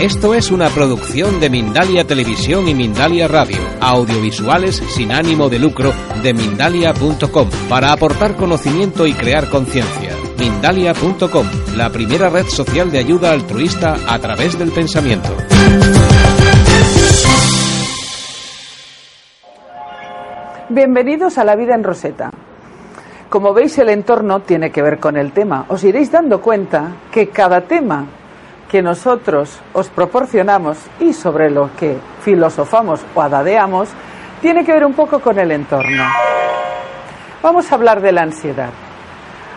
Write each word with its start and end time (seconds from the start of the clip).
Esto 0.00 0.32
es 0.32 0.50
una 0.50 0.70
producción 0.70 1.40
de 1.40 1.50
Mindalia 1.50 2.06
Televisión 2.06 2.66
y 2.68 2.74
Mindalia 2.74 3.28
Radio, 3.28 3.58
audiovisuales 3.82 4.76
sin 4.76 5.12
ánimo 5.12 5.50
de 5.50 5.58
lucro 5.58 5.92
de 6.22 6.32
mindalia.com, 6.32 7.50
para 7.68 7.92
aportar 7.92 8.34
conocimiento 8.34 9.06
y 9.06 9.12
crear 9.12 9.50
conciencia. 9.50 10.16
Mindalia.com, 10.38 11.46
la 11.76 11.90
primera 11.90 12.30
red 12.30 12.46
social 12.46 12.90
de 12.90 12.96
ayuda 12.96 13.30
altruista 13.32 13.96
a 14.08 14.18
través 14.18 14.58
del 14.58 14.72
pensamiento. 14.72 15.28
Bienvenidos 20.70 21.36
a 21.36 21.44
La 21.44 21.56
Vida 21.56 21.74
en 21.74 21.84
Roseta. 21.84 22.30
Como 23.28 23.52
veis, 23.52 23.76
el 23.76 23.90
entorno 23.90 24.40
tiene 24.40 24.70
que 24.70 24.80
ver 24.80 24.98
con 24.98 25.18
el 25.18 25.32
tema. 25.32 25.66
Os 25.68 25.84
iréis 25.84 26.10
dando 26.10 26.40
cuenta 26.40 26.96
que 27.12 27.28
cada 27.28 27.60
tema 27.60 28.06
que 28.70 28.82
nosotros 28.82 29.58
os 29.72 29.88
proporcionamos 29.88 30.78
y 31.00 31.12
sobre 31.12 31.50
lo 31.50 31.70
que 31.76 31.98
filosofamos 32.22 33.00
o 33.14 33.20
adadeamos 33.20 33.88
tiene 34.40 34.64
que 34.64 34.72
ver 34.72 34.86
un 34.86 34.94
poco 34.94 35.18
con 35.18 35.38
el 35.38 35.50
entorno. 35.50 36.04
Vamos 37.42 37.70
a 37.70 37.74
hablar 37.74 38.00
de 38.00 38.12
la 38.12 38.22
ansiedad. 38.22 38.70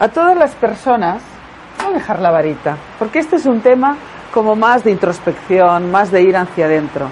A 0.00 0.08
todas 0.08 0.36
las 0.36 0.54
personas, 0.54 1.22
voy 1.78 1.92
a 1.92 1.98
dejar 1.98 2.20
la 2.20 2.30
varita, 2.30 2.76
porque 2.98 3.18
este 3.18 3.36
es 3.36 3.46
un 3.46 3.60
tema 3.60 3.96
como 4.32 4.56
más 4.56 4.82
de 4.84 4.90
introspección, 4.90 5.90
más 5.90 6.10
de 6.10 6.22
ir 6.22 6.36
hacia 6.36 6.64
adentro. 6.64 7.08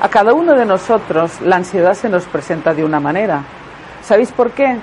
A 0.00 0.08
cada 0.08 0.32
uno 0.34 0.54
de 0.54 0.64
nosotros 0.64 1.40
la 1.40 1.56
ansiedad 1.56 1.94
se 1.94 2.08
nos 2.08 2.24
presenta 2.24 2.72
de 2.72 2.84
una 2.84 3.00
manera. 3.00 3.42
¿Sabéis 4.02 4.30
por 4.32 4.52
qué? 4.52 4.78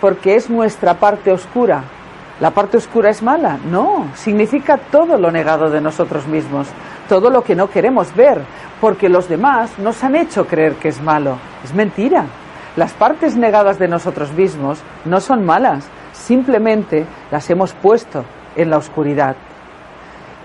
Porque 0.00 0.34
es 0.34 0.50
nuestra 0.50 0.94
parte 0.94 1.32
oscura, 1.32 1.84
¿La 2.42 2.50
parte 2.50 2.76
oscura 2.76 3.08
es 3.08 3.22
mala? 3.22 3.56
No, 3.70 4.08
significa 4.16 4.76
todo 4.76 5.16
lo 5.16 5.30
negado 5.30 5.70
de 5.70 5.80
nosotros 5.80 6.26
mismos, 6.26 6.66
todo 7.08 7.30
lo 7.30 7.44
que 7.44 7.54
no 7.54 7.70
queremos 7.70 8.12
ver, 8.16 8.42
porque 8.80 9.08
los 9.08 9.28
demás 9.28 9.78
nos 9.78 10.02
han 10.02 10.16
hecho 10.16 10.44
creer 10.44 10.74
que 10.74 10.88
es 10.88 11.00
malo. 11.00 11.36
Es 11.62 11.72
mentira. 11.72 12.24
Las 12.74 12.94
partes 12.94 13.36
negadas 13.36 13.78
de 13.78 13.86
nosotros 13.86 14.32
mismos 14.32 14.82
no 15.04 15.20
son 15.20 15.46
malas, 15.46 15.88
simplemente 16.10 17.06
las 17.30 17.48
hemos 17.48 17.74
puesto 17.74 18.24
en 18.56 18.70
la 18.70 18.78
oscuridad. 18.78 19.36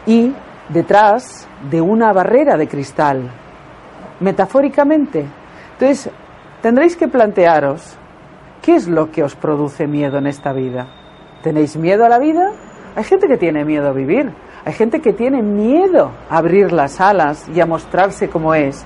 Y 0.06 0.34
detrás 0.70 1.48
de 1.68 1.82
una 1.82 2.14
barrera 2.14 2.58
de 2.58 2.68
cristal, 2.68 3.24
metafóricamente. 4.20 5.26
Entonces, 5.74 6.12
tendréis 6.62 6.96
que 6.96 7.08
plantearos, 7.08 7.98
¿qué 8.62 8.76
es 8.76 8.88
lo 8.88 9.10
que 9.10 9.24
os 9.24 9.34
produce 9.34 9.88
miedo 9.88 10.20
en 10.20 10.28
esta 10.28 10.54
vida? 10.54 10.97
¿Tenéis 11.48 11.78
miedo 11.78 12.04
a 12.04 12.10
la 12.10 12.20
vida? 12.20 12.52
Hay 12.94 13.06
gente 13.06 13.26
que 13.26 13.38
tiene 13.38 13.64
miedo 13.64 13.88
a 13.88 13.94
vivir. 13.94 14.34
Hay 14.66 14.74
gente 14.74 15.00
que 15.00 15.14
tiene 15.14 15.42
miedo 15.42 16.12
a 16.30 16.40
abrir 16.40 16.74
las 16.74 17.00
alas 17.00 17.48
y 17.56 17.62
a 17.62 17.66
mostrarse 17.66 18.28
como 18.28 18.54
es. 18.54 18.84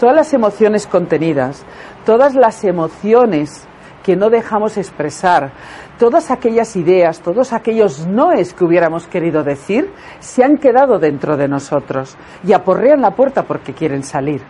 Todas 0.00 0.16
las 0.16 0.34
emociones 0.34 0.88
contenidas, 0.88 1.64
todas 2.04 2.34
las 2.34 2.64
emociones 2.64 3.68
que 4.02 4.16
no 4.16 4.30
dejamos 4.30 4.78
expresar, 4.78 5.52
todas 5.96 6.32
aquellas 6.32 6.74
ideas, 6.74 7.20
todos 7.20 7.52
aquellos 7.52 8.04
noes 8.04 8.52
que 8.52 8.64
hubiéramos 8.64 9.06
querido 9.06 9.44
decir, 9.44 9.88
se 10.18 10.42
han 10.42 10.56
quedado 10.58 10.98
dentro 10.98 11.36
de 11.36 11.46
nosotros 11.46 12.16
y 12.42 12.52
aporrean 12.52 13.00
la 13.00 13.12
puerta 13.12 13.44
porque 13.44 13.74
quieren 13.74 14.02
salir. 14.02 14.42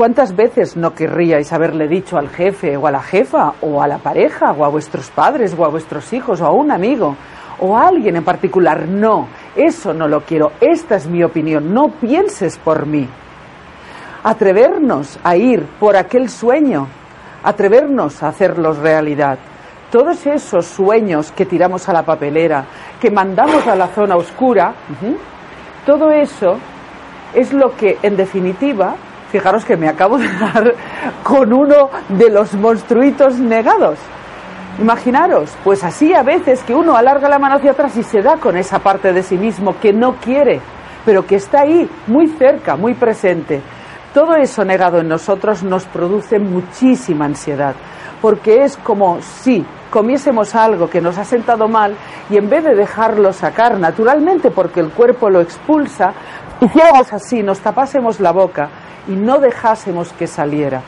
¿Cuántas 0.00 0.34
veces 0.34 0.78
no 0.78 0.94
querríais 0.94 1.52
haberle 1.52 1.86
dicho 1.86 2.16
al 2.16 2.30
jefe 2.30 2.74
o 2.74 2.86
a 2.86 2.90
la 2.90 3.02
jefa 3.02 3.52
o 3.60 3.82
a 3.82 3.86
la 3.86 3.98
pareja 3.98 4.50
o 4.52 4.64
a 4.64 4.68
vuestros 4.68 5.10
padres 5.10 5.54
o 5.58 5.62
a 5.62 5.68
vuestros 5.68 6.10
hijos 6.14 6.40
o 6.40 6.46
a 6.46 6.52
un 6.52 6.70
amigo 6.70 7.16
o 7.58 7.76
a 7.76 7.86
alguien 7.86 8.16
en 8.16 8.24
particular? 8.24 8.88
No, 8.88 9.28
eso 9.54 9.92
no 9.92 10.08
lo 10.08 10.22
quiero, 10.22 10.52
esta 10.58 10.96
es 10.96 11.06
mi 11.06 11.22
opinión, 11.22 11.74
no 11.74 11.90
pienses 12.00 12.56
por 12.56 12.86
mí. 12.86 13.06
Atrevernos 14.24 15.18
a 15.22 15.36
ir 15.36 15.66
por 15.78 15.94
aquel 15.98 16.30
sueño, 16.30 16.86
atrevernos 17.44 18.22
a 18.22 18.28
hacerlos 18.28 18.78
realidad. 18.78 19.38
Todos 19.92 20.24
esos 20.24 20.64
sueños 20.64 21.30
que 21.30 21.44
tiramos 21.44 21.86
a 21.90 21.92
la 21.92 22.04
papelera, 22.04 22.64
que 22.98 23.10
mandamos 23.10 23.66
a 23.66 23.76
la 23.76 23.88
zona 23.88 24.16
oscura, 24.16 24.72
todo 25.84 26.10
eso 26.10 26.56
es 27.34 27.52
lo 27.52 27.76
que 27.76 27.98
en 28.02 28.16
definitiva 28.16 28.96
Fijaros 29.30 29.64
que 29.64 29.76
me 29.76 29.88
acabo 29.88 30.18
de 30.18 30.28
dar 30.38 30.74
con 31.22 31.52
uno 31.52 31.88
de 32.08 32.30
los 32.30 32.54
monstruitos 32.54 33.38
negados. 33.38 33.98
Imaginaros, 34.80 35.50
pues 35.62 35.84
así 35.84 36.14
a 36.14 36.22
veces 36.22 36.62
que 36.64 36.74
uno 36.74 36.96
alarga 36.96 37.28
la 37.28 37.38
mano 37.38 37.56
hacia 37.56 37.72
atrás 37.72 37.96
y 37.96 38.02
se 38.02 38.22
da 38.22 38.38
con 38.38 38.56
esa 38.56 38.78
parte 38.78 39.12
de 39.12 39.22
sí 39.22 39.36
mismo 39.36 39.78
que 39.78 39.92
no 39.92 40.14
quiere, 40.16 40.60
pero 41.04 41.26
que 41.26 41.36
está 41.36 41.60
ahí, 41.60 41.88
muy 42.06 42.28
cerca, 42.28 42.76
muy 42.76 42.94
presente. 42.94 43.60
Todo 44.14 44.34
eso 44.34 44.64
negado 44.64 44.98
en 44.98 45.08
nosotros 45.08 45.62
nos 45.62 45.84
produce 45.84 46.38
muchísima 46.38 47.26
ansiedad, 47.26 47.74
porque 48.20 48.64
es 48.64 48.76
como 48.78 49.20
si 49.22 49.64
comiésemos 49.90 50.54
algo 50.54 50.88
que 50.88 51.00
nos 51.00 51.18
ha 51.18 51.24
sentado 51.24 51.68
mal 51.68 51.94
y 52.30 52.36
en 52.36 52.48
vez 52.48 52.64
de 52.64 52.74
dejarlo 52.74 53.32
sacar 53.32 53.78
naturalmente 53.78 54.50
porque 54.50 54.80
el 54.80 54.90
cuerpo 54.90 55.30
lo 55.30 55.40
expulsa, 55.40 56.12
hiciéramos 56.60 57.12
así, 57.12 57.42
nos 57.42 57.60
tapásemos 57.60 58.18
la 58.18 58.32
boca 58.32 58.68
y 59.08 59.12
no 59.12 59.38
dejásemos 59.38 60.12
que 60.12 60.26
saliera. 60.26 60.82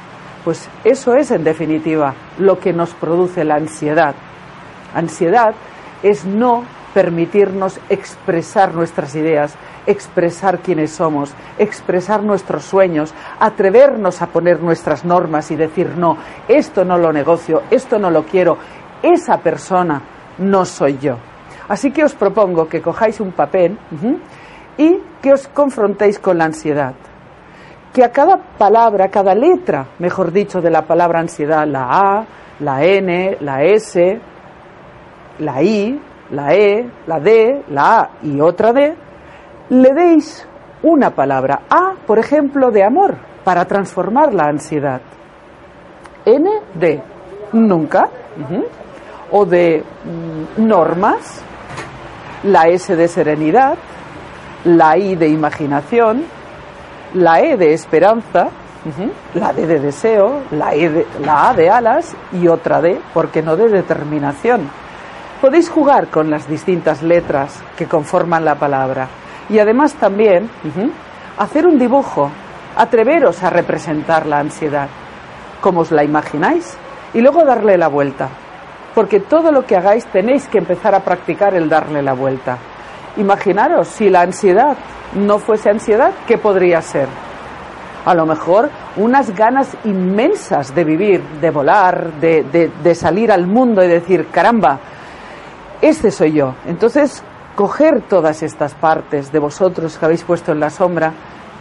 Pues 0.44 0.68
eso 0.84 1.14
es, 1.14 1.30
en 1.30 1.44
definitiva, 1.44 2.14
lo 2.38 2.58
que 2.58 2.72
nos 2.72 2.94
produce 2.94 3.44
la 3.44 3.56
ansiedad. 3.56 4.14
Ansiedad 4.94 5.54
es 6.02 6.24
no 6.24 6.64
permitirnos 6.94 7.78
expresar 7.88 8.74
nuestras 8.74 9.14
ideas, 9.14 9.54
expresar 9.86 10.58
quiénes 10.58 10.90
somos, 10.90 11.32
expresar 11.58 12.22
nuestros 12.22 12.64
sueños, 12.64 13.14
atrevernos 13.38 14.20
a 14.20 14.26
poner 14.26 14.60
nuestras 14.60 15.04
normas 15.04 15.50
y 15.50 15.56
decir, 15.56 15.94
no, 15.96 16.18
esto 16.48 16.84
no 16.84 16.98
lo 16.98 17.12
negocio, 17.12 17.62
esto 17.70 17.98
no 17.98 18.10
lo 18.10 18.24
quiero, 18.24 18.58
esa 19.02 19.38
persona 19.38 20.02
no 20.38 20.64
soy 20.64 20.98
yo. 20.98 21.16
Así 21.68 21.92
que 21.92 22.04
os 22.04 22.14
propongo 22.14 22.68
que 22.68 22.82
cojáis 22.82 23.20
un 23.20 23.32
papel 23.32 23.78
y 24.76 24.98
que 25.22 25.32
os 25.32 25.48
confrontéis 25.48 26.18
con 26.18 26.36
la 26.36 26.44
ansiedad 26.44 26.94
que 27.92 28.02
a 28.02 28.10
cada 28.10 28.36
palabra, 28.36 29.06
a 29.06 29.08
cada 29.08 29.34
letra, 29.34 29.86
mejor 29.98 30.32
dicho, 30.32 30.60
de 30.60 30.70
la 30.70 30.82
palabra 30.82 31.20
ansiedad, 31.20 31.66
la 31.66 31.88
A, 31.90 32.24
la 32.60 32.82
N, 32.84 33.36
la 33.40 33.62
S, 33.62 34.20
la 35.38 35.62
I, 35.62 36.00
la 36.30 36.54
E, 36.54 36.90
la 37.06 37.20
D, 37.20 37.64
la 37.68 38.00
A 38.00 38.10
y 38.22 38.40
otra 38.40 38.72
D, 38.72 38.94
le 39.68 39.92
deis 39.92 40.46
una 40.82 41.10
palabra. 41.10 41.62
A, 41.68 41.94
por 42.06 42.18
ejemplo, 42.18 42.70
de 42.70 42.84
amor, 42.84 43.16
para 43.44 43.66
transformar 43.66 44.32
la 44.32 44.44
ansiedad. 44.44 45.00
N 46.24 46.48
de 46.74 47.02
nunca, 47.52 48.08
o 49.30 49.44
de 49.44 49.82
mm, 49.82 50.66
normas, 50.66 51.42
la 52.44 52.68
S 52.68 52.96
de 52.96 53.08
serenidad, 53.08 53.76
la 54.64 54.96
I 54.96 55.16
de 55.16 55.28
imaginación, 55.28 56.24
la 57.14 57.40
E 57.40 57.56
de 57.56 57.72
esperanza, 57.72 58.48
la 59.34 59.52
D 59.52 59.66
de 59.66 59.78
deseo, 59.78 60.42
la, 60.50 60.74
e 60.74 61.06
la 61.20 61.50
A 61.50 61.54
de 61.54 61.70
alas 61.70 62.14
y 62.32 62.48
otra 62.48 62.80
D, 62.80 63.00
porque 63.14 63.42
no 63.42 63.56
de 63.56 63.68
determinación. 63.68 64.68
Podéis 65.40 65.68
jugar 65.68 66.08
con 66.08 66.30
las 66.30 66.48
distintas 66.48 67.02
letras 67.02 67.62
que 67.76 67.86
conforman 67.86 68.44
la 68.44 68.54
palabra 68.54 69.08
y 69.48 69.58
además 69.58 69.94
también 69.94 70.48
hacer 71.36 71.66
un 71.66 71.78
dibujo, 71.78 72.30
atreveros 72.76 73.42
a 73.42 73.50
representar 73.50 74.26
la 74.26 74.38
ansiedad, 74.38 74.88
como 75.60 75.80
os 75.80 75.90
la 75.90 76.04
imagináis, 76.04 76.76
y 77.12 77.20
luego 77.20 77.44
darle 77.44 77.76
la 77.76 77.88
vuelta, 77.88 78.28
porque 78.94 79.20
todo 79.20 79.52
lo 79.52 79.66
que 79.66 79.76
hagáis 79.76 80.06
tenéis 80.06 80.46
que 80.48 80.58
empezar 80.58 80.94
a 80.94 81.00
practicar 81.00 81.54
el 81.54 81.68
darle 81.68 82.02
la 82.02 82.14
vuelta. 82.14 82.58
Imaginaros 83.16 83.88
si 83.88 84.08
la 84.08 84.22
ansiedad 84.22 84.76
no 85.14 85.38
fuese 85.38 85.70
ansiedad, 85.70 86.12
¿qué 86.26 86.38
podría 86.38 86.80
ser? 86.80 87.08
A 88.04 88.14
lo 88.14 88.26
mejor 88.26 88.70
unas 88.96 89.34
ganas 89.34 89.76
inmensas 89.84 90.74
de 90.74 90.84
vivir, 90.84 91.22
de 91.40 91.50
volar, 91.50 92.12
de, 92.14 92.94
salir 92.94 93.30
al 93.30 93.46
mundo 93.46 93.82
y 93.82 93.88
decir, 93.88 94.26
caramba, 94.28 94.80
este 95.80 96.10
soy 96.10 96.32
yo. 96.32 96.54
Entonces, 96.66 97.22
coger 97.54 98.02
todas 98.02 98.42
estas 98.42 98.74
partes 98.74 99.30
de 99.30 99.38
vosotros 99.38 99.96
que 99.98 100.04
habéis 100.04 100.24
puesto 100.24 100.52
en 100.52 100.60
la 100.60 100.70
sombra 100.70 101.12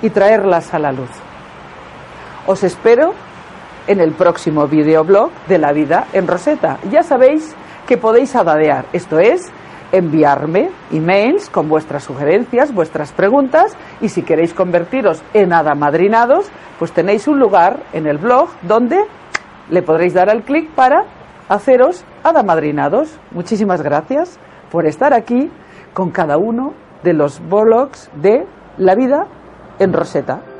y 0.01 0.09
traerlas 0.09 0.73
a 0.73 0.79
la 0.79 0.91
luz. 0.91 1.11
Os 2.47 2.63
espero 2.63 3.13
en 3.85 3.99
el 3.99 4.13
próximo 4.13 4.67
videoblog 4.67 5.29
de 5.47 5.59
la 5.59 5.71
vida 5.73 6.07
en 6.13 6.27
Rosetta. 6.27 6.79
Ya 6.89 7.03
sabéis 7.03 7.55
que 7.87 7.97
podéis 7.97 8.35
adadear, 8.35 8.85
esto 8.93 9.19
es, 9.19 9.51
enviarme 9.91 10.69
emails 10.91 11.49
con 11.49 11.67
vuestras 11.69 12.03
sugerencias, 12.03 12.73
vuestras 12.73 13.11
preguntas 13.11 13.75
y 13.99 14.09
si 14.09 14.23
queréis 14.23 14.53
convertiros 14.53 15.21
en 15.33 15.53
adamadrinados, 15.53 16.49
pues 16.79 16.91
tenéis 16.91 17.27
un 17.27 17.39
lugar 17.39 17.83
en 17.93 18.07
el 18.07 18.17
blog 18.17 18.49
donde 18.61 18.99
le 19.69 19.81
podréis 19.81 20.13
dar 20.13 20.29
al 20.29 20.43
clic 20.43 20.69
para 20.71 21.05
haceros 21.49 22.03
adamadrinados. 22.23 23.17
Muchísimas 23.31 23.81
gracias 23.81 24.39
por 24.71 24.85
estar 24.85 25.13
aquí 25.13 25.49
con 25.93 26.11
cada 26.11 26.37
uno 26.37 26.73
de 27.03 27.13
los 27.13 27.41
blogs 27.47 28.09
de 28.15 28.45
la 28.77 28.95
vida 28.95 29.27
en 29.79 29.93
Rosetta. 29.93 30.50